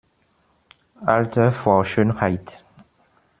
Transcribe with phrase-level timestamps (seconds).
[1.05, 2.63] Alter vor Schönheit!